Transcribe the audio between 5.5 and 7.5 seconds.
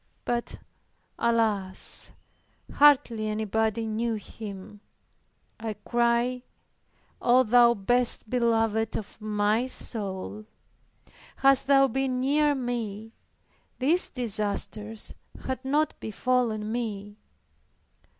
I cried, "Oh,